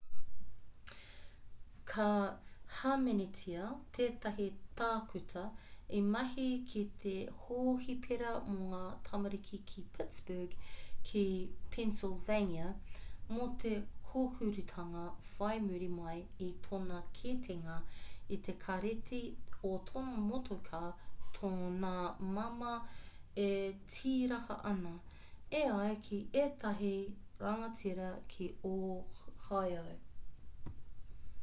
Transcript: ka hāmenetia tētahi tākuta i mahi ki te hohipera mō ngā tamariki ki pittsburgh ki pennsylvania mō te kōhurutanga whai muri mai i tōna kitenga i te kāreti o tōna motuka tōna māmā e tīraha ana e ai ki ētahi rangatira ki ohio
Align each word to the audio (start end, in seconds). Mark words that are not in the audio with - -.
ka 1.91 2.03
hāmenetia 2.79 3.63
tētahi 3.95 4.45
tākuta 4.81 5.41
i 5.97 5.97
mahi 6.11 6.43
ki 6.73 6.81
te 7.03 7.11
hohipera 7.39 8.29
mō 8.51 8.55
ngā 8.69 8.83
tamariki 9.07 9.57
ki 9.71 9.81
pittsburgh 9.97 10.55
ki 11.09 11.23
pennsylvania 11.73 12.69
mō 13.39 13.47
te 13.63 13.71
kōhurutanga 14.07 15.03
whai 15.39 15.51
muri 15.65 15.89
mai 15.97 16.13
i 16.45 16.47
tōna 16.69 17.01
kitenga 17.19 17.75
i 18.35 18.37
te 18.47 18.55
kāreti 18.67 19.19
o 19.71 19.71
tōna 19.91 20.21
motuka 20.29 20.81
tōna 21.41 21.89
māmā 22.39 22.73
e 23.47 23.49
tīraha 23.97 24.57
ana 24.71 24.93
e 25.63 25.65
ai 25.75 25.93
ki 26.07 26.21
ētahi 26.45 26.93
rangatira 27.45 28.07
ki 28.35 28.49
ohio 28.71 29.83